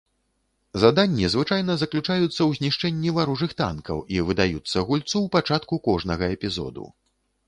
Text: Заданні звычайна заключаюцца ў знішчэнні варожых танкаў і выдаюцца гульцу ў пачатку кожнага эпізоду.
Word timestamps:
Заданні 0.83 1.25
звычайна 1.33 1.73
заключаюцца 1.81 2.35
ў 2.35 2.51
знішчэнні 2.59 3.13
варожых 3.17 3.53
танкаў 3.61 4.01
і 4.15 4.23
выдаюцца 4.31 4.77
гульцу 4.87 5.13
ў 5.13 5.23
пачатку 5.37 5.79
кожнага 5.89 6.31
эпізоду. 6.37 6.87